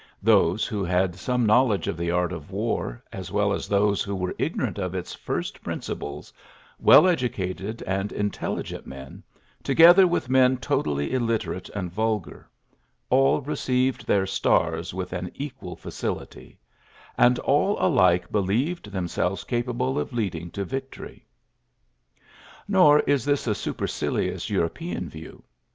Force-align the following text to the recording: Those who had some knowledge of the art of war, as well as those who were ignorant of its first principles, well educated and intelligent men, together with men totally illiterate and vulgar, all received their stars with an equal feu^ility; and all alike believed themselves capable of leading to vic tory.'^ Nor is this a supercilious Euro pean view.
Those 0.23 0.65
who 0.65 0.83
had 0.83 1.15
some 1.15 1.45
knowledge 1.45 1.87
of 1.87 1.95
the 1.95 2.09
art 2.09 2.31
of 2.33 2.49
war, 2.49 3.03
as 3.13 3.31
well 3.31 3.53
as 3.53 3.67
those 3.67 4.01
who 4.01 4.15
were 4.15 4.33
ignorant 4.39 4.79
of 4.79 4.95
its 4.95 5.13
first 5.13 5.61
principles, 5.61 6.33
well 6.79 7.07
educated 7.07 7.83
and 7.83 8.11
intelligent 8.11 8.87
men, 8.87 9.21
together 9.61 10.07
with 10.07 10.27
men 10.27 10.57
totally 10.57 11.13
illiterate 11.13 11.69
and 11.75 11.91
vulgar, 11.93 12.49
all 13.11 13.41
received 13.41 14.07
their 14.07 14.25
stars 14.25 14.91
with 14.91 15.13
an 15.13 15.29
equal 15.35 15.77
feu^ility; 15.77 16.55
and 17.15 17.37
all 17.37 17.77
alike 17.79 18.31
believed 18.31 18.91
themselves 18.91 19.43
capable 19.43 19.99
of 19.99 20.13
leading 20.13 20.49
to 20.49 20.65
vic 20.65 20.89
tory.'^ 20.89 21.21
Nor 22.67 23.01
is 23.01 23.23
this 23.23 23.45
a 23.45 23.53
supercilious 23.53 24.49
Euro 24.49 24.67
pean 24.69 25.07
view. 25.09 25.43